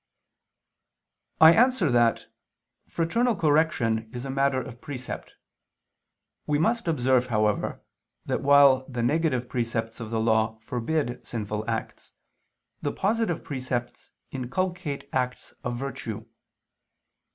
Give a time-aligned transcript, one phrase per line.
[1.39, 2.25] I answer that,
[2.87, 5.33] Fraternal correction is a matter of precept.
[6.47, 7.83] We must observe, however,
[8.25, 12.13] that while the negative precepts of the Law forbid sinful acts,
[12.81, 16.25] the positive precepts inculcate acts of virtue.